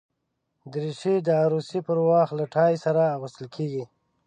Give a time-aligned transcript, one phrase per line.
[0.71, 3.83] دریشي د عروسي پر وخت له ټای سره اغوستل کېږي.